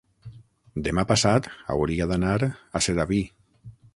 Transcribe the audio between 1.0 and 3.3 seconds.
passat hauria d'anar a Sedaví.